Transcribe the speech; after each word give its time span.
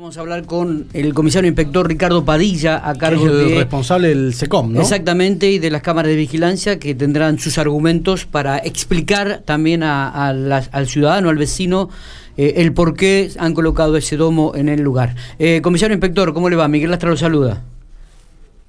Vamos 0.00 0.16
a 0.16 0.20
hablar 0.22 0.46
con 0.46 0.86
el 0.94 1.12
comisario 1.12 1.46
inspector 1.46 1.86
Ricardo 1.86 2.24
Padilla 2.24 2.88
a 2.88 2.94
cargo 2.94 3.26
es 3.26 3.32
el 3.32 3.48
de 3.50 3.54
responsable 3.58 4.08
del 4.08 4.32
SECOM, 4.32 4.72
¿no? 4.72 4.80
exactamente 4.80 5.50
y 5.50 5.58
de 5.58 5.68
las 5.70 5.82
cámaras 5.82 6.08
de 6.08 6.16
vigilancia 6.16 6.78
que 6.78 6.94
tendrán 6.94 7.38
sus 7.38 7.58
argumentos 7.58 8.24
para 8.24 8.56
explicar 8.56 9.42
también 9.44 9.82
a- 9.82 10.08
al 10.30 10.86
ciudadano, 10.86 11.28
al 11.28 11.36
vecino, 11.36 11.90
eh, 12.38 12.54
el 12.56 12.72
por 12.72 12.96
qué 12.96 13.30
han 13.38 13.52
colocado 13.52 13.94
ese 13.98 14.16
domo 14.16 14.54
en 14.54 14.70
el 14.70 14.80
lugar. 14.80 15.16
Eh, 15.38 15.60
comisario 15.60 15.92
inspector, 15.92 16.32
¿cómo 16.32 16.48
le 16.48 16.56
va? 16.56 16.66
Miguel 16.66 16.90
Lastra 16.92 17.10
lo 17.10 17.18
saluda. 17.18 17.62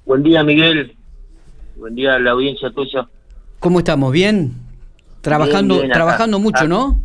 Buen 0.04 0.22
día, 0.22 0.44
Miguel. 0.44 0.94
Buen 1.76 1.94
día 1.94 2.12
a 2.12 2.18
la 2.18 2.32
audiencia 2.32 2.70
tuya. 2.72 3.08
¿Cómo 3.58 3.78
estamos? 3.78 4.12
¿Bien? 4.12 4.52
Trabajando, 5.22 5.76
Bien, 5.78 5.92
trabajando 5.92 6.38
mucho, 6.38 6.64
Ah. 6.64 6.68
¿no? 6.68 7.00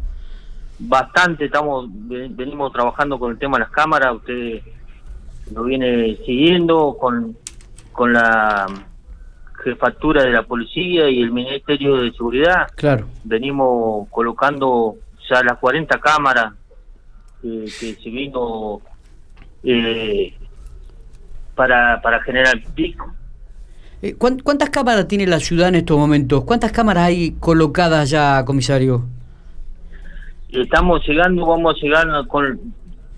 Bastante 0.80 1.46
estamos, 1.46 1.88
ven- 1.90 2.36
venimos 2.36 2.72
trabajando 2.72 3.18
con 3.18 3.32
el 3.32 3.40
tema 3.40 3.58
de 3.58 3.64
las 3.64 3.72
cámaras. 3.72 4.16
Usted 4.16 4.62
lo 5.54 5.64
viene 5.64 6.18
siguiendo 6.26 6.98
con, 7.00 7.36
con 7.92 8.14
la 8.14 8.68
jefatura 9.64 10.24
de 10.24 10.32
la 10.32 10.44
policía 10.44 11.10
y 11.10 11.22
el 11.22 11.32
Ministerio 11.32 11.98
de 11.98 12.12
Seguridad. 12.12 12.68
Claro. 12.76 13.08
Venimos 13.24 14.08
colocando 14.10 14.96
ya 15.30 15.42
las 15.44 15.58
40 15.58 16.00
cámaras 16.00 16.54
eh, 17.44 17.66
que 17.80 17.94
se 17.96 18.10
vino 18.10 18.80
eh, 19.64 20.34
para, 21.56 22.02
para 22.02 22.22
generar 22.22 22.62
pico. 22.76 23.14
Eh, 24.02 24.14
¿cuán- 24.14 24.40
¿Cuántas 24.40 24.70
cámaras 24.70 25.08
tiene 25.08 25.26
la 25.26 25.40
ciudad 25.40 25.70
en 25.70 25.76
estos 25.76 25.98
momentos? 25.98 26.44
¿Cuántas 26.44 26.72
cámaras 26.72 27.06
hay 27.08 27.32
colocadas 27.40 28.10
ya, 28.12 28.46
comisario? 28.46 29.06
Estamos 30.62 31.06
llegando, 31.08 31.46
vamos 31.46 31.76
a 31.76 31.80
llegar 31.86 32.08
con, 32.28 32.60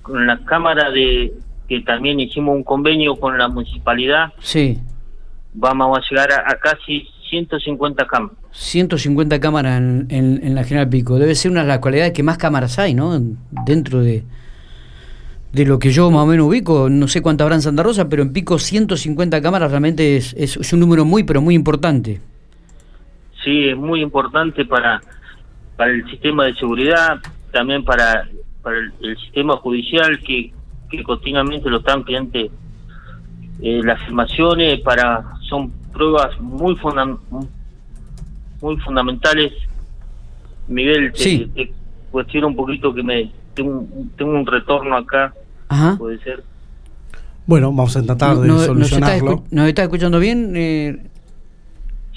con 0.01 0.25
la 0.27 0.37
Cámara 0.45 0.89
de 0.91 1.33
que 1.67 1.81
también 1.81 2.19
hicimos 2.19 2.55
un 2.55 2.63
convenio 2.63 3.15
con 3.15 3.37
la 3.37 3.47
municipalidad. 3.47 4.33
Sí. 4.39 4.79
Vamos 5.53 5.97
a 5.97 6.01
llegar 6.09 6.31
a, 6.31 6.51
a 6.51 6.55
casi 6.55 7.07
150 7.29 8.05
cámaras. 8.07 8.37
150 8.51 9.39
cámaras 9.39 9.77
en, 9.77 10.07
en- 10.09 10.39
en 10.43 10.55
la 10.55 10.63
General 10.63 10.89
Pico. 10.89 11.19
Debe 11.19 11.35
ser 11.35 11.51
una 11.51 11.61
de 11.61 11.67
las 11.67 11.79
cualidades 11.79 12.13
que 12.13 12.23
más 12.23 12.37
cámaras 12.39 12.79
hay, 12.79 12.93
¿no? 12.95 13.19
Dentro 13.65 14.01
de, 14.01 14.23
de 15.53 15.65
lo 15.65 15.77
que 15.77 15.91
yo 15.91 16.09
más 16.09 16.23
o 16.23 16.25
menos 16.25 16.47
ubico. 16.47 16.89
No 16.89 17.07
sé 17.07 17.21
cuántas 17.21 17.45
habrá 17.45 17.55
en 17.55 17.61
Santa 17.61 17.83
Rosa, 17.83 18.09
pero 18.09 18.23
en 18.23 18.33
Pico 18.33 18.57
150 18.57 19.41
cámaras 19.41 19.69
realmente 19.69 20.17
es, 20.17 20.33
es, 20.33 20.57
es 20.57 20.73
un 20.73 20.79
número 20.79 21.05
muy, 21.05 21.23
pero 21.23 21.41
muy 21.41 21.53
importante. 21.53 22.19
Sí, 23.43 23.69
es 23.69 23.77
muy 23.77 24.01
importante 24.01 24.65
para, 24.65 25.01
para 25.79 25.91
el 25.93 26.05
sistema 26.09 26.43
de 26.43 26.53
seguridad, 26.55 27.19
también 27.53 27.85
para, 27.85 28.27
para 28.61 28.77
el, 28.79 28.91
el 29.01 29.17
sistema 29.17 29.55
judicial 29.55 30.19
que, 30.19 30.51
que 30.91 31.03
continuamente 31.03 31.69
lo 31.69 31.77
están 31.77 32.03
pidiendo 32.03 32.37
eh, 32.37 33.81
las 33.85 34.01
afirmaciones 34.01 34.81
para 34.81 35.23
son 35.47 35.71
pruebas 35.93 36.37
muy 36.41 36.75
fundam- 36.75 37.17
muy 38.61 38.75
fundamentales 38.81 39.53
Miguel 40.67 41.13
te, 41.13 41.17
Sí. 41.23 41.51
te 41.55 41.71
cuestiono 42.11 42.47
un 42.47 42.57
poquito 42.57 42.93
que 42.93 43.01
me 43.01 43.31
tengo, 43.53 43.79
un- 43.79 44.11
tengo 44.17 44.31
un 44.31 44.45
retorno 44.45 44.97
acá 44.97 45.33
Ajá. 45.69 45.95
puede 45.97 46.19
ser 46.19 46.43
Bueno, 47.47 47.67
vamos 47.71 47.95
a 47.95 48.03
tratar 48.03 48.35
de 48.37 48.47
No- 48.49 48.53
nos, 48.55 48.61
está 48.63 48.73
solucionarlo. 48.73 49.31
escu- 49.31 49.43
¿Nos 49.51 49.67
está 49.69 49.83
escuchando 49.83 50.19
bien? 50.19 50.53
Eh, 50.57 51.03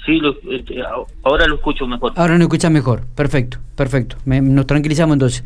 sí 0.05 0.17
lo- 0.19 0.35
este, 0.51 0.75
ahora 1.23 1.47
lo 1.47 1.55
escucho 1.55 1.87
mejor 1.87 2.11
ahora 2.15 2.33
nos 2.33 2.43
escuchas 2.43 2.71
mejor. 2.71 3.05
Perfecto, 3.15 3.57
perfecto. 3.75 4.17
Me- 4.25 4.41
nos 4.41 4.65
tranquilizamos 4.67 5.13
entonces. 5.15 5.43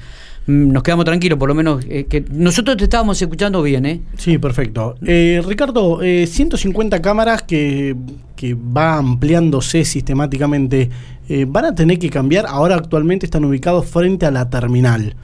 Mm, 0.47 0.72
Nos 0.72 0.81
quedamos 0.83 1.03
tranquilos, 1.05 1.38
por 1.38 1.49
lo 1.49 1.55
menos. 1.55 1.83
eh, 1.89 2.05
que 2.09 2.23
nosotros 2.31 2.77
te 2.77 2.86
estábamos 2.86 3.22
escuchando 3.22 3.61
bien, 3.61 3.86
¿eh? 3.86 4.02
Sí, 4.17 4.38
perfecto. 4.38 4.95
Eh, 5.05 5.41
Ricardo, 5.45 6.02
eh, 6.02 6.25
150 6.25 7.02
cámaras 7.02 7.44
que, 7.44 7.95
que 8.36 8.53
va 8.55 8.97
ampliándose 8.97 9.83
sistemáticamente, 9.83 10.89
eh, 11.30 11.45
¿van 11.48 11.65
a 11.65 11.76
tener 11.76 11.99
que 11.99 12.10
cambiar? 12.10 12.45
Ahora 12.48 12.76
actualmente 12.76 13.26
están 13.26 13.43
ubicados 13.45 13.86
frente 13.87 14.26
a 14.26 14.31
la 14.31 14.49
terminal. 14.49 15.15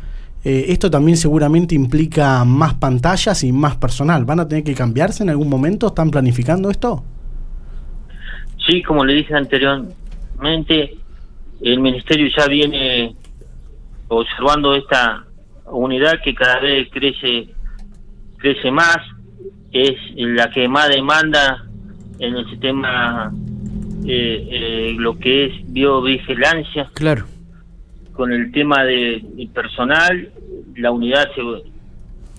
Eh, 0.43 0.65
esto 0.69 0.91
también 0.91 1.15
seguramente 1.17 1.73
implica 1.73 2.43
más 2.43 2.73
pantallas 2.73 3.45
y 3.45 3.53
más 3.53 3.77
personal. 3.77 4.25
¿Van 4.25 4.41
a 4.41 4.47
tener 4.49 4.65
que 4.65 4.73
cambiarse 4.75 5.23
en 5.23 5.29
algún 5.29 5.47
momento? 5.47 5.87
¿Están 5.87 6.11
planificando 6.11 6.69
esto? 6.69 7.01
Sí, 8.67 8.81
como 8.81 9.03
le 9.03 9.13
dije 9.15 9.33
anteriormente, 9.35 10.95
el 11.61 11.79
ministerio 11.79 12.27
ya 12.35 12.47
viene 12.47 13.15
observando 14.07 14.73
esta 14.75 15.25
unidad 15.65 16.21
que 16.23 16.33
cada 16.33 16.59
vez 16.59 16.87
crece 16.91 17.49
crece 18.37 18.71
más, 18.71 18.97
es 19.71 19.93
la 20.15 20.49
que 20.49 20.67
más 20.67 20.89
demanda 20.89 21.65
en 22.19 22.35
el 22.35 22.49
sistema 22.49 23.31
eh, 24.05 24.47
eh, 24.51 24.95
lo 24.97 25.17
que 25.17 25.45
es 25.45 25.53
biovigilancia 25.73 26.89
Claro. 26.93 27.25
con 28.11 28.31
el 28.33 28.51
tema 28.51 28.83
de, 28.83 29.21
de 29.23 29.47
personal, 29.47 30.29
la 30.75 30.91
unidad 30.91 31.25
se, 31.33 31.41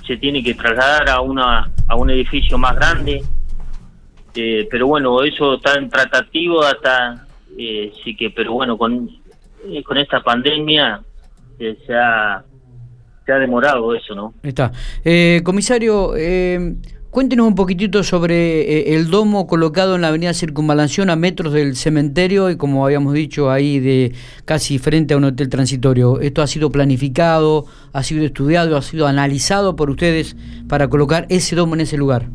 se 0.07 0.17
tiene 0.19 0.43
que 0.45 0.55
trasladar 0.55 1.09
a 1.09 1.21
una 1.23 1.71
a 1.89 1.97
un 1.97 2.11
edificio 2.11 2.57
más 2.59 2.77
grande, 2.77 3.23
eh, 4.35 4.67
pero 4.71 4.87
bueno, 4.87 5.23
eso 5.23 5.55
está 5.55 5.75
en 5.79 5.89
tratativo 5.89 6.63
hasta 6.63 7.27
eh, 7.57 7.93
sí 8.03 8.17
que, 8.17 8.31
pero 8.31 8.53
bueno, 8.55 8.77
con 8.77 9.09
eh, 9.69 9.83
con 9.83 9.97
esta 9.97 10.23
pandemia 10.23 11.03
eh, 11.59 11.79
se 11.87 11.95
ha 11.95 12.45
se 13.25 13.33
ha 13.33 13.39
demorado 13.39 13.95
eso, 13.95 14.15
¿no? 14.15 14.35
Está. 14.43 14.71
Eh, 15.03 15.41
comisario, 15.45 16.15
eh, 16.15 16.75
cuéntenos 17.09 17.47
un 17.47 17.55
poquitito 17.55 18.03
sobre 18.03 18.95
el 18.95 19.09
domo 19.09 19.47
colocado 19.47 19.95
en 19.95 20.03
la 20.03 20.09
avenida 20.09 20.35
Circunvalación 20.35 21.09
a 21.09 21.17
metros 21.17 21.55
del 21.55 21.75
cementerio 21.77 22.51
y 22.51 22.59
como 22.59 22.85
habíamos 22.85 23.15
dicho 23.15 23.51
ahí 23.51 23.79
de 23.79 24.13
casi 24.45 24.79
frente 24.79 25.15
a 25.15 25.17
un 25.17 25.25
hotel 25.25 25.49
transitorio. 25.49 26.21
¿Esto 26.21 26.43
ha 26.43 26.47
sido 26.47 26.71
planificado, 26.71 27.65
ha 27.95 28.03
sido 28.03 28.27
estudiado, 28.27 28.77
ha 28.77 28.83
sido 28.83 29.07
analizado 29.07 29.75
por 29.75 29.89
ustedes 29.89 30.37
para 30.69 30.89
colocar 30.89 31.25
ese 31.31 31.57
domo 31.57 31.75
en 31.75 31.81
ese 31.81 31.97
lugar? 31.97 32.29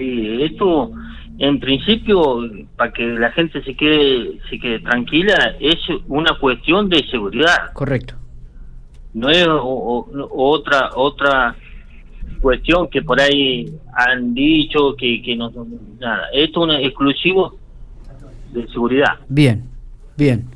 Sí, 0.00 0.42
esto 0.42 0.90
en 1.38 1.60
principio 1.60 2.40
para 2.76 2.92
que 2.92 3.04
la 3.06 3.30
gente 3.32 3.62
se 3.62 3.74
quede 3.74 4.38
se 4.48 4.58
quede 4.58 4.80
tranquila 4.80 5.56
es 5.60 5.76
una 6.08 6.38
cuestión 6.38 6.88
de 6.88 7.04
seguridad. 7.10 7.72
Correcto. 7.74 8.14
no 9.12 9.28
es 9.28 9.46
o- 9.48 9.60
o- 9.62 10.06
otra 10.54 10.90
otra 10.94 11.54
cuestión 12.40 12.88
que 12.88 13.02
por 13.02 13.20
ahí 13.20 13.66
han 13.92 14.32
dicho 14.34 14.94
que, 14.96 15.20
que 15.20 15.34
no 15.36 15.50
nada 15.98 16.24
esto 16.32 16.60
es 16.60 16.64
un 16.78 16.84
exclusivo 16.86 17.56
de 18.52 18.66
seguridad 18.68 19.18
Bien, 19.28 19.64
bien. 20.16 20.46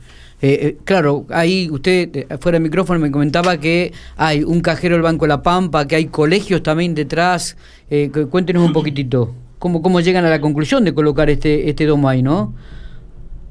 Eh, 0.47 0.59
eh, 0.60 0.77
claro, 0.84 1.25
ahí 1.31 1.71
usted, 1.71 2.15
eh, 2.15 2.27
fuera 2.38 2.56
del 2.56 2.65
micrófono, 2.65 3.00
me 3.00 3.10
comentaba 3.10 3.56
que 3.56 3.93
hay 4.19 4.43
un 4.44 4.60
cajero 4.60 4.94
del 4.94 5.00
Banco 5.03 5.25
de 5.25 5.31
La 5.31 5.43
Pampa, 5.43 5.88
que 5.88 5.97
hay 5.97 6.06
colegios 6.09 6.62
también 6.62 6.94
detrás. 6.94 7.56
Eh, 7.88 8.10
cu- 8.12 8.28
cuéntenos 8.28 8.62
un 8.62 8.75
poquitito, 8.75 9.34
¿cómo, 9.59 9.81
¿cómo 9.81 10.00
llegan 10.00 10.27
a 10.27 10.28
la 10.28 10.43
conclusión 10.43 10.84
de 10.84 10.93
colocar 10.93 11.31
este, 11.31 11.71
este 11.71 11.87
domo 11.87 12.10
ahí, 12.10 12.22
no? 12.22 12.53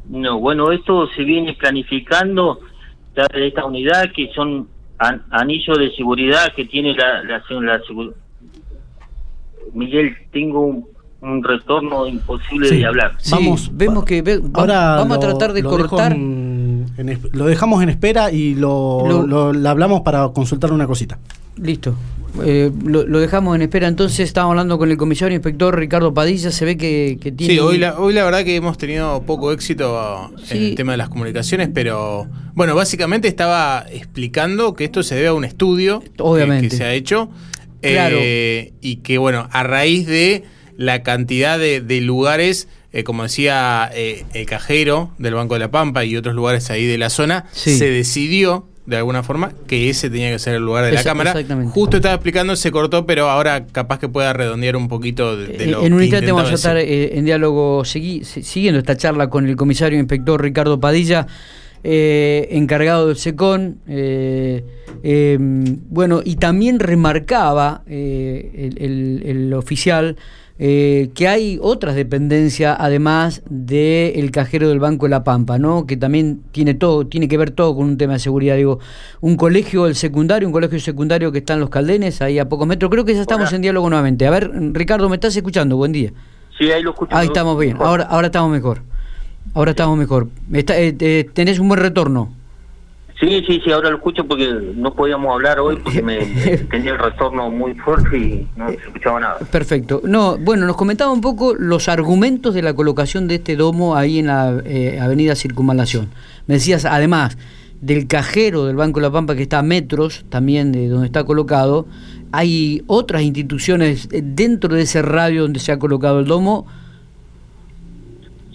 no 0.07 0.37
bueno 0.39 0.71
esto 0.71 1.07
se 1.15 1.23
viene 1.23 1.53
planificando 1.53 2.59
de 3.15 3.47
esta 3.47 3.65
unidad 3.65 4.11
que 4.15 4.29
son 4.35 4.67
an- 4.99 5.23
anillos 5.31 5.79
de 5.79 5.89
seguridad 5.95 6.53
que 6.55 6.65
tiene 6.65 6.93
la 6.93 7.23
la, 7.23 7.41
Miguel 9.73 10.13
tengo 10.31 10.61
un, 10.65 10.85
un 11.21 11.43
retorno 11.43 12.05
imposible 12.05 12.67
Sí. 12.67 12.77
de 12.79 12.85
hablar 12.85 13.13
Sí, 13.17 13.31
Vamos, 13.31 13.69
vemos 13.73 14.03
va- 14.03 14.05
que 14.05 14.21
ve- 14.21 14.37
va- 14.39 14.59
Ahora 14.61 14.95
vamos 14.97 15.17
a 15.17 15.19
tratar 15.21 15.53
de 15.53 15.61
dejo 15.61 15.77
cortar. 15.77 16.15
En- 16.97 17.19
lo 17.31 17.45
dejamos 17.45 17.81
en 17.83 17.89
espera 17.89 18.31
y 18.31 18.55
lo, 18.55 19.25
Lo- 19.53 19.69
hablamos 19.69 20.01
para 20.01 20.27
consultar 20.29 20.71
una 20.71 20.87
cosita. 20.87 21.19
Listo. 21.57 21.95
Eh, 22.43 22.71
lo, 22.83 23.05
lo 23.05 23.19
dejamos 23.19 23.55
en 23.55 23.61
espera 23.61 23.87
entonces. 23.87 24.21
Estamos 24.21 24.49
hablando 24.51 24.79
con 24.79 24.89
el 24.89 24.97
comisario 24.97 25.35
inspector 25.35 25.77
Ricardo 25.77 26.15
Padilla. 26.15 26.49
Se 26.49 26.65
ve 26.65 26.77
que, 26.77 27.19
que 27.21 27.31
tiene. 27.31 27.53
Sí, 27.53 27.59
hoy 27.59 27.77
la, 27.77 27.99
hoy 27.99 28.11
la 28.13 28.23
verdad 28.23 28.43
que 28.43 28.55
hemos 28.55 28.75
tenido 28.79 29.21
poco 29.21 29.51
éxito 29.51 30.31
en 30.39 30.45
Sí. 30.45 30.69
el 30.69 30.75
tema 30.75 30.93
de 30.93 30.97
las 30.97 31.09
comunicaciones, 31.09 31.69
pero 31.71 32.27
bueno, 32.55 32.73
básicamente 32.73 33.27
estaba 33.27 33.85
explicando 33.91 34.73
que 34.73 34.85
esto 34.85 35.03
se 35.03 35.13
debe 35.13 35.27
a 35.27 35.33
un 35.33 35.45
estudio 35.45 35.99
que- 36.01 36.09
Obviamente. 36.23 36.69
Que, 36.69 36.75
se 36.75 36.83
ha 36.83 36.93
hecho 36.93 37.29
Claro. 37.81 38.17
eh, 38.19 38.73
y 38.81 38.95
que 38.97 39.17
bueno, 39.19 39.47
a 39.51 39.61
raíz 39.63 40.07
de 40.07 40.43
la 40.77 41.03
cantidad 41.03 41.57
de, 41.59 41.81
de 41.81 42.01
lugares, 42.01 42.67
eh, 42.91 43.03
como 43.03 43.23
decía 43.23 43.89
eh, 43.93 44.25
el 44.33 44.45
cajero 44.45 45.11
del 45.17 45.33
Banco 45.35 45.53
de 45.55 45.59
la 45.61 45.71
Pampa 45.71 46.03
y 46.05 46.15
otros 46.17 46.35
lugares 46.35 46.69
ahí 46.69 46.85
de 46.85 46.97
la 46.97 47.09
zona, 47.09 47.45
Sí. 47.51 47.77
se 47.77 47.89
decidió 47.89 48.67
de 48.85 48.97
alguna 48.97 49.23
forma 49.23 49.53
que 49.65 49.89
ese 49.89 50.09
tenía 50.09 50.29
que 50.29 50.39
ser 50.39 50.55
el 50.55 50.63
lugar 50.63 50.83
de 50.83 50.91
la 50.91 50.99
Esa- 50.99 51.09
cámara. 51.11 51.31
exactamente. 51.31 51.71
Justo 51.71 51.95
estaba 51.97 52.15
explicando, 52.15 52.55
se 52.57 52.69
cortó, 52.69 53.05
pero 53.05 53.29
ahora 53.29 53.65
capaz 53.67 53.97
que 53.99 54.09
pueda 54.09 54.33
redondear 54.33 54.75
un 54.75 54.89
poquito 54.89 55.37
de, 55.37 55.47
de 55.47 55.63
Eh, 55.63 55.67
lo 55.67 55.85
en 55.85 55.93
un 55.93 56.01
instante 56.01 56.31
vamos 56.33 56.51
a 56.51 56.55
estar 56.55 56.75
eh, 56.77 57.17
en 57.17 57.23
diálogo 57.23 57.83
segui- 57.83 58.23
siguiendo 58.23 58.79
esta 58.79 58.97
charla 58.97 59.29
con 59.29 59.47
el 59.47 59.55
comisario 59.55 59.97
inspector 59.99 60.41
Ricardo 60.41 60.79
Padilla. 60.81 61.27
eh, 61.85 62.47
encargado 62.51 63.07
del 63.07 63.17
SECON. 63.17 63.77
Eh, 63.89 64.63
em, 65.03 65.79
bueno, 65.89 66.21
y 66.23 66.37
también 66.37 66.79
remarcaba 66.79 67.83
el, 67.87 69.21
el, 69.25 69.53
oficial 69.53 70.15
que 70.57 71.27
hay 71.27 71.59
otras 71.61 71.95
dependencias 71.95 72.77
además 72.79 73.41
del 73.49 74.31
cajero 74.31 74.69
del 74.69 74.79
Banco 74.79 75.05
de 75.05 75.09
la 75.09 75.23
Pampa, 75.23 75.57
¿no? 75.57 75.85
Que 75.85 75.97
también 75.97 76.41
tiene 76.51 76.73
todo, 76.73 77.07
tiene 77.07 77.27
que 77.27 77.37
ver 77.37 77.51
todo 77.51 77.75
con 77.75 77.85
un 77.85 77.97
tema 77.97 78.13
de 78.13 78.19
seguridad. 78.19 78.55
Digo, 78.55 78.79
un 79.19 79.35
colegio, 79.35 79.87
el 79.87 79.95
secundario, 79.95 80.47
un 80.47 80.53
colegio 80.53 80.79
secundario 80.79 81.31
que 81.31 81.39
está 81.39 81.55
en 81.55 81.59
los 81.59 81.69
Caldenes, 81.69 82.21
ahí 82.21 82.39
a 82.39 82.47
pocos 82.47 82.67
metros. 82.67 82.91
Creo 82.91 83.03
que 83.03 83.15
ya 83.15 83.21
estamos 83.21 83.51
en 83.51 83.61
diálogo 83.61 83.89
nuevamente. 83.89 84.27
A 84.27 84.31
ver, 84.31 84.51
Ricardo, 84.73 85.09
¿me 85.09 85.15
estás 85.15 85.35
escuchando? 85.35 85.75
Buen 85.75 85.91
día. 85.91 86.11
Sí, 86.57 86.71
ahí 86.71 86.83
lo 86.83 86.91
escucho. 86.91 87.15
Ahí 87.15 87.27
estamos 87.27 87.59
bien, 87.59 87.77
ahora, 87.79 88.03
ahora 88.03 88.27
estamos 88.27 88.51
mejor. 88.51 88.81
Ahora 89.53 89.71
estamos 89.71 89.97
mejor. 89.97 90.29
Está, 90.51 90.79
eh, 90.79 90.95
eh, 90.99 91.29
¿Tenés 91.33 91.59
un 91.59 91.67
buen 91.67 91.79
retorno? 91.79 92.33
Sí, 93.23 93.41
sí, 93.47 93.61
sí, 93.63 93.71
ahora 93.71 93.89
lo 93.89 93.97
escucho 93.97 94.25
porque 94.25 94.51
no 94.75 94.93
podíamos 94.93 95.33
hablar 95.33 95.57
hoy 95.59 95.77
porque 95.77 96.01
me, 96.01 96.17
tenía 96.71 96.91
el 96.91 96.99
retorno 96.99 97.49
muy 97.49 97.73
fuerte 97.75 98.17
y 98.17 98.47
no 98.57 98.67
se 98.67 98.75
escuchaba 98.75 99.19
nada. 99.21 99.39
Perfecto. 99.49 100.01
No, 100.03 100.37
bueno, 100.37 100.65
nos 100.65 100.75
comentaba 100.75 101.13
un 101.13 101.21
poco 101.21 101.55
los 101.55 101.87
argumentos 101.87 102.53
de 102.53 102.61
la 102.61 102.73
colocación 102.73 103.29
de 103.29 103.35
este 103.35 103.55
domo 103.55 103.95
ahí 103.95 104.19
en 104.19 104.27
la 104.27 104.61
eh, 104.65 104.99
avenida 104.99 105.35
Circunvalación. 105.35 106.09
Me 106.47 106.55
decías, 106.55 106.83
además 106.83 107.37
del 107.79 108.07
cajero 108.07 108.65
del 108.65 108.75
Banco 108.75 108.99
de 108.99 109.07
la 109.07 109.11
Pampa 109.11 109.35
que 109.35 109.43
está 109.43 109.59
a 109.59 109.63
metros 109.63 110.25
también 110.27 110.73
de 110.73 110.89
donde 110.89 111.05
está 111.05 111.23
colocado, 111.23 111.85
hay 112.33 112.83
otras 112.87 113.21
instituciones 113.21 114.09
dentro 114.11 114.75
de 114.75 114.81
ese 114.81 115.01
radio 115.01 115.43
donde 115.43 115.61
se 115.61 115.71
ha 115.71 115.79
colocado 115.79 116.19
el 116.19 116.25
domo. 116.25 116.67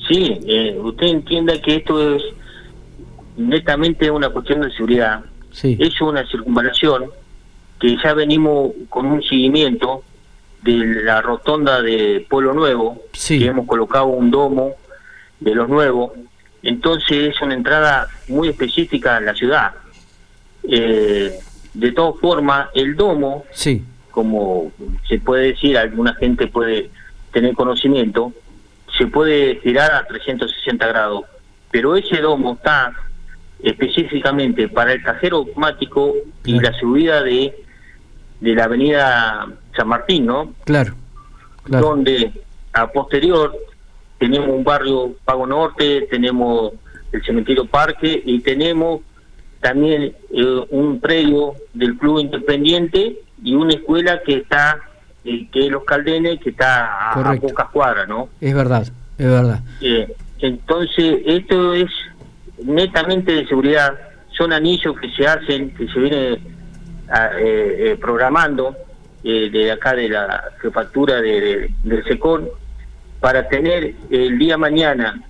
Sí, 0.09 0.39
eh, 0.47 0.79
usted 0.83 1.07
entienda 1.07 1.59
que 1.63 1.77
esto 1.77 2.17
es 2.17 2.23
netamente 3.39 4.11
una 4.11 4.29
cuestión 4.31 4.61
de 4.61 4.71
seguridad. 4.73 5.25
Sí. 5.51 5.77
Es 5.81 6.01
una 6.01 6.27
circunvalación 6.27 7.11
que 7.81 7.97
ya 8.03 8.13
venimos 8.13 8.73
con 8.89 9.07
un 9.07 9.23
seguimiento 9.23 10.03
de 10.63 11.03
la 11.05 11.23
rotonda 11.23 11.81
de 11.81 12.27
Pueblo 12.29 12.53
Nuevo, 12.53 13.03
que 13.27 13.47
hemos 13.47 13.67
colocado 13.67 14.07
un 14.07 14.31
domo 14.31 14.75
de 15.41 15.55
los 15.55 15.69
nuevos, 15.69 16.13
entonces 16.63 17.35
es 17.35 17.41
una 17.41 17.55
entrada 17.55 18.09
muy 18.27 18.49
específica 18.49 19.17
a 19.17 19.21
la 19.21 19.35
ciudad. 19.35 19.73
Eh, 20.65 21.39
de 21.75 21.93
todas 21.93 22.21
formas, 22.21 22.69
el 22.75 22.97
domo, 22.97 23.45
sí. 23.53 23.85
como 24.11 24.73
se 25.09 25.19
puede 25.19 25.53
decir, 25.53 25.79
alguna 25.79 26.15
gente 26.15 26.49
puede 26.49 26.91
tener 27.33 27.55
conocimiento, 27.55 28.33
se 28.97 29.07
puede 29.07 29.61
girar 29.63 29.93
a 29.93 30.07
360 30.07 30.87
grados, 30.89 31.25
pero 31.71 31.97
ese 31.97 32.17
domo 32.17 32.55
está 32.55 32.93
específicamente 33.63 34.69
para 34.69 34.93
el 34.93 35.03
cajero 35.03 35.39
automático 35.39 36.15
y 36.45 36.61
la 36.61 36.73
subida 36.75 37.23
de, 37.23 37.55
de 38.41 38.55
la 38.55 38.65
avenida 38.65 39.49
San 39.77 39.89
Martín, 39.89 40.27
¿no? 40.27 40.55
Claro, 40.65 40.95
Donde 41.67 42.33
a 42.73 42.87
posterior 42.87 43.57
tenemos 44.19 44.49
un 44.49 44.65
barrio 44.65 45.15
Pago 45.25 45.47
Norte, 45.47 46.07
tenemos 46.11 46.73
el 47.13 47.25
cementerio 47.25 47.67
Parque 47.67 48.23
y 48.25 48.41
tenemos 48.41 49.01
también 49.61 50.15
eh, 50.31 50.67
un 50.71 51.01
predio 51.01 51.55
del 51.75 51.97
Club 51.97 52.21
Independiente 52.21 53.19
y 53.43 53.55
una 53.55 53.75
escuela 53.75 54.21
que 54.25 54.39
está, 54.39 54.79
eh, 55.25 55.49
que 55.51 55.67
es 55.67 55.73
Los 55.73 55.85
Caldenes, 55.85 56.39
que 56.41 56.51
está 56.51 57.13
a, 57.13 57.37
pocas 57.37 57.69
cuadras, 57.71 58.09
¿no? 58.09 58.29
Es 58.41 58.55
verdad, 58.55 58.83
es 58.83 59.27
verdad. 59.27 59.61
Eh, 59.81 60.15
entonces, 60.41 61.23
esto 61.27 61.75
es 61.75 61.91
netamente 62.65 63.33
de 63.33 63.47
seguridad, 63.47 63.99
son 64.37 64.53
anillos 64.53 64.99
que 65.01 65.11
se 65.11 65.27
hacen, 65.27 65.75
que 65.75 65.89
se 65.89 65.99
viene 65.99 66.39
programando 68.01 68.77
de 69.23 69.73
acá 69.73 69.95
de 69.95 70.09
la 70.09 70.45
jefatura 70.61 71.21
de, 71.21 71.71
del 71.83 72.05
SECON, 72.05 72.49
para 73.21 73.49
tener 73.49 73.95
el 74.11 74.39
día 74.39 74.57
mañana, 74.57 75.23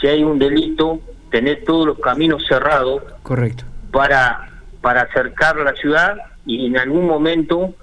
si 0.00 0.06
hay 0.06 0.22
un 0.22 0.38
delito, 0.38 1.00
tener 1.30 1.64
todos 1.64 1.86
los 1.86 1.98
caminos 1.98 2.44
cerrados. 2.48 3.02
Correcto 3.22 3.64
para, 3.94 4.50
para 4.80 5.02
acercar 5.02 5.56
la 5.56 5.72
ciudad 5.74 6.16
y 6.44 6.66
en 6.66 6.76
algún 6.76 7.06
momento 7.06 7.74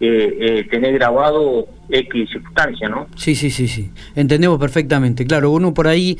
eh, 0.00 0.38
eh, 0.40 0.68
tener 0.70 0.94
grabado 0.94 1.68
X 1.90 2.30
circunstancia, 2.30 2.88
¿no? 2.88 3.06
Sí, 3.16 3.34
sí, 3.34 3.50
sí, 3.50 3.68
sí. 3.68 3.92
Entendemos 4.16 4.58
perfectamente. 4.58 5.26
Claro, 5.26 5.50
uno 5.50 5.74
por 5.74 5.86
ahí 5.86 6.18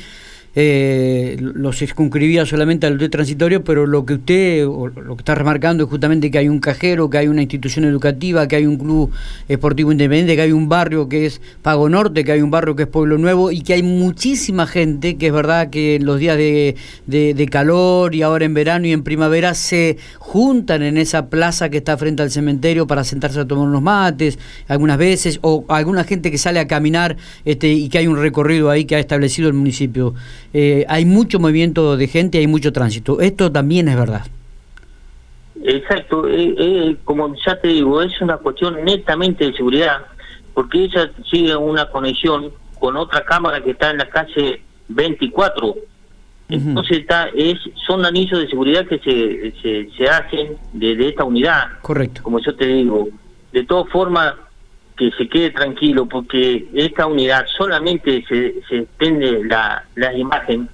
eh, 0.61 1.37
lo 1.39 1.73
circunscribía 1.73 2.45
solamente 2.45 2.89
al 2.89 2.99
de 2.99 3.09
transitorio, 3.09 3.63
pero 3.63 3.87
lo 3.87 4.05
que 4.05 4.15
usted 4.15 4.65
lo 4.65 5.15
que 5.15 5.21
está 5.21 5.37
remarcando 5.37 5.85
es 5.85 5.89
justamente 5.89 6.33
que 6.33 6.39
hay 6.39 6.49
un 6.49 6.59
cajero, 6.59 7.09
que 7.09 7.19
hay 7.19 7.29
una 7.29 7.43
institución 7.43 7.85
educativa, 7.85 8.49
que 8.49 8.57
hay 8.57 8.67
un 8.67 8.77
club 8.77 9.13
esportivo 9.47 9.93
independiente, 9.93 10.35
que 10.35 10.43
hay 10.43 10.51
un 10.51 10.69
barrio 10.69 11.09
que 11.09 11.27
es 11.27 11.41
Pago 11.63 11.89
Norte, 11.89 12.25
que 12.25 12.33
hay 12.33 12.43
un 12.43 12.51
barrio 12.51 12.75
que 12.75 12.83
es 12.83 12.89
Pueblo 12.89 13.19
Nuevo 13.19 13.53
y 13.53 13.61
que 13.61 13.75
hay 13.75 13.85
muchísima 13.85 14.67
gente, 14.67 15.17
que 15.17 15.29
es 15.29 15.33
verdad 15.33 15.71
que 15.71 15.95
en 15.95 16.05
los 16.05 16.19
días 16.19 16.37
de, 16.37 16.75
de 17.07 17.49
calor 17.49 18.17
y 18.17 18.23
ahora 18.23 18.45
en 18.45 18.55
verano 18.55 18.89
y 18.89 18.93
en 18.93 19.05
primavera 19.05 19.55
se 19.55 19.97
juntan 20.19 20.83
en 20.83 20.99
esa 20.99 21.27
plaza 21.27 21.69
que 21.69 21.77
está 21.77 21.97
frente 21.97 22.25
al 22.25 22.33
cementerio 22.33 22.89
para 22.89 23.05
sentarse 23.05 23.39
a 23.39 23.47
tomar 23.47 23.69
unos 23.69 23.83
mates 23.83 24.41
algunas 24.67 24.99
veces, 24.99 25.39
o 25.43 25.65
alguna 25.69 26.03
gente 26.03 26.33
que 26.33 26.39
sale 26.39 26.59
a 26.59 26.67
caminar 26.67 27.17
este, 27.45 27.69
y 27.69 27.89
que 27.89 27.99
hay 27.99 28.09
un 28.09 28.17
recorrido 28.17 28.71
ahí 28.71 28.87
que 28.87 28.97
ha 28.97 28.99
establecido 28.99 29.47
el 29.47 29.55
municipio. 29.55 30.15
Eh, 30.53 30.85
hay 30.89 31.05
mucho 31.05 31.39
movimiento 31.39 31.97
de 31.97 32.09
gente, 32.09 32.39
hay 32.39 32.47
mucho 32.47 32.73
tránsito. 32.73 33.21
Esto 33.21 33.53
también 33.53 33.89
es 33.89 33.97
verdad. 33.97 34.27
Exacto, 35.65 36.29
eh, 36.29 36.55
eh, 36.56 36.97
como 37.05 37.35
ya 37.45 37.61
te 37.61 37.69
digo, 37.69 38.00
es 38.00 38.21
una 38.21 38.37
cuestión 38.37 38.85
netamente 38.85 39.47
de 39.47 39.53
seguridad, 39.53 40.03
porque 40.55 40.85
ella 40.85 41.11
sigue 41.31 41.55
una 41.56 41.91
conexión 41.91 42.53
con 42.79 42.97
otra 42.97 43.25
cámara 43.25 43.62
que 43.62 43.73
está 43.73 43.91
en 43.91 43.99
la 43.99 44.09
calle 44.09 44.62
24. 44.89 45.75
Entonces 46.50 47.00
está, 47.00 47.29
es, 47.35 47.59
son 47.87 48.06
anillos 48.06 48.41
de 48.41 48.49
seguridad 48.49 48.87
que 48.87 48.99
se, 49.00 49.91
se, 49.95 50.09
hacen 50.09 50.56
de, 50.73 51.09
esta 51.09 51.25
unidad. 51.25 51.67
Correcto. 51.83 52.23
Como 52.23 52.39
yo 52.39 52.55
te 52.56 52.67
digo. 52.67 53.09
De 53.53 53.65
todas 53.65 53.91
formas, 53.91 54.35
que 54.99 55.11
se 55.12 55.29
quede 55.29 55.50
tranquilo 55.50 56.06
porque 56.06 56.69
esta 56.75 57.06
unidad 57.06 57.47
solamente 57.56 58.25
se, 58.29 58.55
se 58.69 58.79
extiende 58.79 59.45
la, 59.45 59.85
la 59.95 60.12
imagen 60.12 60.69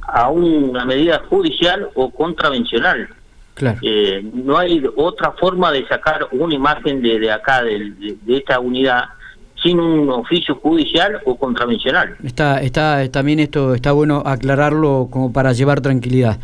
a 0.00 0.28
una 0.30 0.84
medida 0.84 1.22
judicial 1.28 1.88
o 1.94 2.10
contravencional. 2.10 3.08
Claro. 3.54 3.78
Eh, 3.82 4.24
no 4.34 4.58
hay 4.58 4.84
otra 4.96 5.32
forma 5.32 5.70
de 5.72 5.86
sacar 5.86 6.28
una 6.32 6.54
imagen 6.54 7.02
de, 7.02 7.18
de 7.18 7.30
acá, 7.30 7.62
de, 7.62 8.16
de, 8.22 8.36
esta 8.36 8.60
unidad, 8.60 9.04
sin 9.62 9.80
un 9.80 10.08
oficio 10.10 10.54
judicial 10.56 11.20
o 11.24 11.36
contravencional. 11.36 12.16
Está, 12.22 12.62
está, 12.62 13.10
también 13.10 13.40
esto 13.40 13.74
está 13.74 13.92
bueno 13.92 14.22
aclararlo 14.24 15.08
como 15.10 15.32
para 15.32 15.52
llevar 15.52 15.80
tranquilidad. 15.80 16.38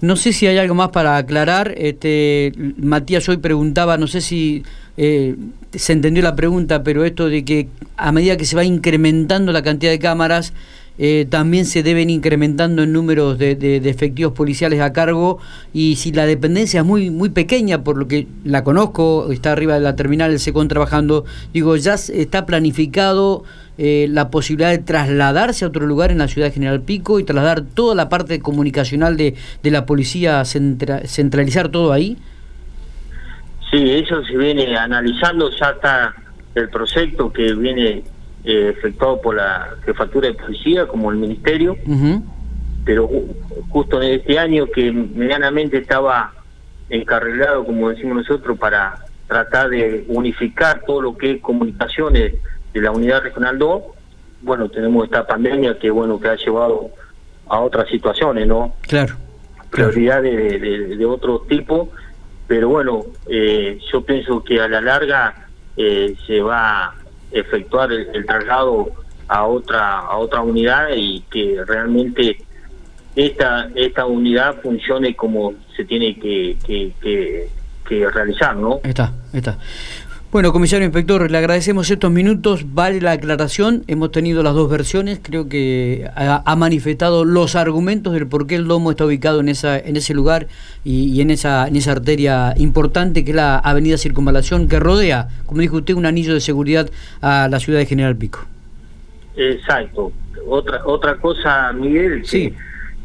No 0.00 0.16
sé 0.16 0.32
si 0.32 0.46
hay 0.46 0.58
algo 0.58 0.74
más 0.74 0.90
para 0.90 1.16
aclarar. 1.16 1.74
Este, 1.76 2.52
Matías 2.76 3.28
hoy 3.28 3.38
preguntaba, 3.38 3.96
no 3.96 4.06
sé 4.06 4.20
si 4.20 4.62
eh, 5.00 5.36
se 5.72 5.92
entendió 5.92 6.24
la 6.24 6.34
pregunta, 6.34 6.82
pero 6.82 7.04
esto 7.04 7.28
de 7.28 7.44
que 7.44 7.68
a 7.96 8.10
medida 8.10 8.36
que 8.36 8.44
se 8.44 8.56
va 8.56 8.64
incrementando 8.64 9.52
la 9.52 9.62
cantidad 9.62 9.92
de 9.92 10.00
cámaras, 10.00 10.52
eh, 10.98 11.26
también 11.30 11.64
se 11.64 11.84
deben 11.84 12.10
incrementando 12.10 12.82
en 12.82 12.92
números 12.92 13.38
de, 13.38 13.76
efectivos 13.84 14.32
policiales 14.32 14.80
a 14.80 14.92
cargo 14.92 15.38
y 15.72 15.94
si 15.94 16.10
la 16.10 16.26
dependencia 16.26 16.80
es 16.80 16.86
muy 16.86 17.10
muy 17.10 17.28
pequeña, 17.28 17.84
por 17.84 17.96
lo 17.96 18.08
que 18.08 18.26
la 18.42 18.64
conozco, 18.64 19.30
está 19.30 19.52
arriba 19.52 19.74
de 19.74 19.80
la 19.80 19.94
terminal 19.94 20.32
el 20.32 20.40
SECON 20.40 20.66
trabajando, 20.66 21.24
digo, 21.54 21.76
ya 21.76 21.94
está 21.94 22.44
planificado 22.44 23.44
eh, 23.78 24.08
la 24.10 24.30
posibilidad 24.30 24.70
de 24.70 24.78
trasladarse 24.78 25.64
a 25.64 25.68
otro 25.68 25.86
lugar 25.86 26.10
en 26.10 26.18
la 26.18 26.26
ciudad 26.26 26.48
de 26.48 26.54
General 26.54 26.80
Pico 26.80 27.20
y 27.20 27.24
trasladar 27.24 27.62
toda 27.62 27.94
la 27.94 28.08
parte 28.08 28.40
comunicacional 28.40 29.16
de, 29.16 29.36
de 29.62 29.70
la 29.70 29.86
policía, 29.86 30.42
centralizar 30.44 31.68
todo 31.68 31.92
ahí. 31.92 32.16
Sí, 33.70 33.90
eso 33.92 34.24
se 34.24 34.36
viene 34.36 34.76
analizando, 34.76 35.50
ya 35.50 35.70
está 35.70 36.14
el 36.54 36.68
proyecto 36.70 37.32
que 37.32 37.52
viene 37.54 38.02
eh, 38.44 38.74
efectuado 38.76 39.20
por 39.20 39.36
la 39.36 39.76
jefatura 39.84 40.28
de 40.28 40.34
policía 40.34 40.86
como 40.86 41.10
el 41.10 41.18
ministerio, 41.18 41.76
pero 42.84 43.10
justo 43.68 44.00
en 44.00 44.20
este 44.20 44.38
año 44.38 44.66
que 44.66 44.90
medianamente 44.90 45.78
estaba 45.78 46.32
encarrilado, 46.88 47.64
como 47.66 47.90
decimos 47.90 48.16
nosotros, 48.16 48.58
para 48.58 49.04
tratar 49.26 49.68
de 49.68 50.06
unificar 50.08 50.82
todo 50.86 51.02
lo 51.02 51.18
que 51.18 51.32
es 51.32 51.42
comunicaciones 51.42 52.34
de 52.72 52.80
la 52.80 52.90
unidad 52.90 53.22
regional 53.22 53.58
2, 53.58 53.82
bueno, 54.40 54.70
tenemos 54.70 55.04
esta 55.04 55.26
pandemia 55.26 55.78
que 55.78 55.90
bueno 55.90 56.18
que 56.18 56.28
ha 56.28 56.36
llevado 56.36 56.90
a 57.48 57.60
otras 57.60 57.88
situaciones, 57.88 58.46
¿no? 58.46 58.74
Claro. 58.82 59.16
Prioridades 59.70 60.60
de, 60.62 60.96
de 60.96 61.04
otro 61.04 61.40
tipo 61.40 61.90
pero 62.48 62.70
bueno, 62.70 63.04
eh, 63.28 63.78
yo 63.92 64.00
pienso 64.00 64.42
que 64.42 64.58
a 64.60 64.66
la 64.66 64.80
larga 64.80 65.46
eh, 65.76 66.16
se 66.26 66.40
va 66.40 66.86
a 66.86 66.94
efectuar 67.30 67.92
el, 67.92 68.24
traslado 68.26 68.90
a 69.28 69.44
otra 69.44 69.98
a 69.98 70.16
otra 70.16 70.40
unidad 70.40 70.88
y 70.96 71.20
que 71.30 71.62
realmente 71.66 72.38
esta 73.14 73.68
esta 73.74 74.06
unidad 74.06 74.62
funcione 74.62 75.14
como 75.14 75.52
se 75.76 75.84
tiene 75.84 76.18
que, 76.18 76.56
que, 76.66 76.92
que, 77.86 78.10
realizar, 78.10 78.56
¿no? 78.56 78.80
Está, 78.82 79.12
está. 79.32 79.58
Bueno, 80.30 80.52
comisario 80.52 80.84
inspector, 80.84 81.30
le 81.30 81.38
agradecemos 81.38 81.90
estos 81.90 82.10
minutos, 82.10 82.74
vale 82.74 83.00
la 83.00 83.12
aclaración, 83.12 83.84
hemos 83.86 84.12
tenido 84.12 84.42
las 84.42 84.52
dos 84.52 84.68
versiones, 84.68 85.20
creo 85.22 85.48
que 85.48 86.06
ha, 86.14 86.42
ha 86.44 86.54
manifestado 86.54 87.24
los 87.24 87.56
argumentos 87.56 88.12
del 88.12 88.26
por 88.26 88.46
qué 88.46 88.56
el 88.56 88.68
domo 88.68 88.90
está 88.90 89.06
ubicado 89.06 89.40
en 89.40 89.48
esa 89.48 89.78
en 89.78 89.96
ese 89.96 90.12
lugar 90.12 90.46
y, 90.84 91.04
y, 91.14 91.22
en 91.22 91.30
esa 91.30 91.66
en 91.66 91.76
esa 91.76 91.92
arteria 91.92 92.52
importante 92.58 93.24
que 93.24 93.30
es 93.30 93.36
la 93.36 93.58
avenida 93.58 93.96
Circunvalación 93.96 94.68
que 94.68 94.78
rodea, 94.78 95.28
como 95.46 95.62
dijo 95.62 95.78
usted, 95.78 95.94
un 95.94 96.04
anillo 96.04 96.34
de 96.34 96.40
seguridad 96.40 96.90
a 97.22 97.48
la 97.50 97.58
ciudad 97.58 97.78
de 97.78 97.86
General 97.86 98.14
Pico. 98.14 98.40
Exacto. 99.34 100.12
Otra 100.46 100.84
otra 100.84 101.16
cosa, 101.16 101.72
Miguel, 101.72 102.20
que, 102.20 102.28
sí. 102.28 102.54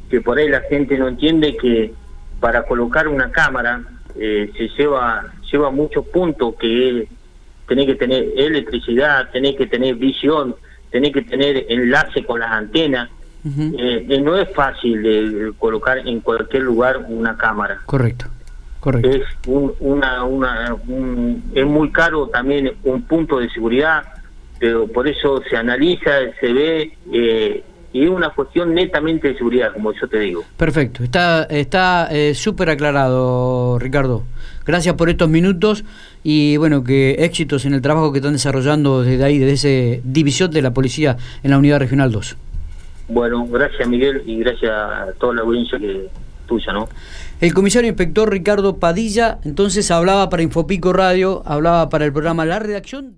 que 0.09 0.19
por 0.19 0.37
ahí 0.37 0.49
la 0.49 0.59
gente 0.69 0.97
no 0.97 1.07
entiende 1.07 1.55
que 1.55 1.93
para 2.41 2.65
colocar 2.65 3.07
una 3.07 3.31
cámara 3.31 3.81
eh, 4.19 4.51
se 4.57 4.67
lleva 4.77 5.31
lleva 5.53 5.69
muchos 5.71 6.05
puntos 6.07 6.55
que 6.59 7.07
tenés 7.67 7.85
que 7.85 7.95
tener 7.95 8.25
electricidad, 8.35 9.29
tenés 9.31 9.55
que 9.55 9.67
tener 9.67 9.95
visión, 9.95 10.55
tenés 10.91 11.13
que 11.13 11.21
tener 11.21 11.65
enlace 11.69 12.23
con 12.25 12.39
las 12.39 12.51
antenas. 12.51 13.09
Uh 13.45 13.49
-huh. 13.49 13.75
eh, 14.09 14.21
no 14.21 14.37
es 14.37 14.49
fácil 14.53 15.03
de 15.03 15.51
colocar 15.59 15.97
en 15.97 16.21
cualquier 16.21 16.63
lugar 16.63 17.05
una 17.07 17.35
cámara. 17.37 17.81
Correcto. 17.85 18.25
Correcto. 18.79 19.09
Es 19.09 19.23
un, 19.47 19.73
una, 19.79 20.23
una, 20.23 20.75
un, 20.87 21.41
es 21.53 21.65
muy 21.65 21.89
caro 21.91 22.27
también 22.27 22.73
un 22.83 23.01
punto 23.03 23.39
de 23.39 23.49
seguridad, 23.49 24.03
pero 24.59 24.87
por 24.87 25.07
eso 25.07 25.41
se 25.49 25.55
analiza, 25.55 26.11
se 26.39 26.53
ve 26.53 26.97
eh, 27.13 27.63
y 27.93 28.03
es 28.03 28.09
una 28.09 28.31
cuestión 28.31 28.73
netamente 28.73 29.29
de 29.29 29.37
seguridad, 29.37 29.71
como 29.71 29.93
yo 29.93 30.07
te 30.07 30.19
digo. 30.19 30.43
Perfecto, 30.57 31.03
está 31.03 31.43
está 31.43 32.09
eh, 32.11 32.33
súper 32.33 32.71
aclarado, 32.71 33.77
Ricardo. 33.79 34.23
Gracias 34.65 34.95
por 34.95 35.09
estos 35.09 35.29
minutos 35.29 35.85
y 36.23 36.57
bueno, 36.57 36.83
que 36.83 37.11
éxitos 37.19 37.65
en 37.65 37.73
el 37.73 37.81
trabajo 37.81 38.11
que 38.11 38.17
están 38.17 38.33
desarrollando 38.33 39.03
desde 39.03 39.23
ahí, 39.23 39.37
desde 39.37 39.97
esa 39.97 40.01
división 40.03 40.51
de 40.51 40.61
la 40.61 40.73
policía 40.73 41.17
en 41.43 41.51
la 41.51 41.57
Unidad 41.57 41.79
Regional 41.79 42.11
2. 42.11 42.37
Bueno, 43.09 43.45
gracias 43.47 43.87
Miguel 43.87 44.23
y 44.25 44.39
gracias 44.39 44.71
a 44.71 45.07
toda 45.19 45.35
la 45.35 45.41
audiencia 45.41 45.77
que 45.77 46.07
tuya, 46.47 46.73
¿no? 46.73 46.89
El 47.41 47.53
comisario 47.53 47.89
inspector 47.89 48.31
Ricardo 48.31 48.77
Padilla 48.77 49.39
entonces 49.43 49.91
hablaba 49.91 50.29
para 50.29 50.43
Infopico 50.43 50.93
Radio, 50.93 51.43
hablaba 51.45 51.89
para 51.89 52.05
el 52.05 52.13
programa 52.13 52.45
La 52.45 52.59
Redacción. 52.59 53.13